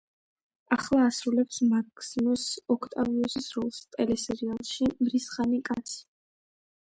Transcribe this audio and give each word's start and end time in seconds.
ახლა 0.75 1.01
ასრულებს 1.07 1.59
მაქსიმუს 1.73 2.45
ოქტავიუსის 2.75 3.51
როლს 3.57 3.77
ტელესერიალში 3.97 4.91
„მრისხანე 5.09 5.63
კაცი“. 5.69 6.01